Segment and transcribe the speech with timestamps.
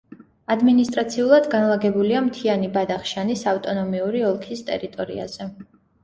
[0.53, 5.47] ადმინისტრაციულად განლაგებულია მთიანი ბადახშანის ავტონომიური ოლქის ტერიტორიაზე.